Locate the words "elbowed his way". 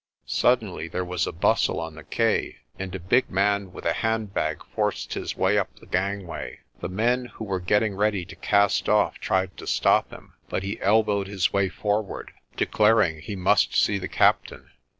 10.81-11.69